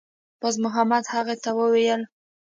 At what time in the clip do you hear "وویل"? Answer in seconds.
1.59-2.01